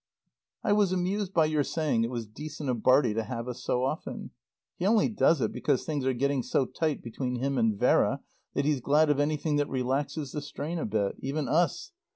[0.63, 3.83] I was amused by your saying it was decent of Bartie to have us so
[3.85, 4.31] often.
[4.77, 8.21] He only does it because things are getting so tight between him and Vera
[8.55, 11.17] that he's glad of anything that relaxes the strain a bit.
[11.21, 11.91] Even us.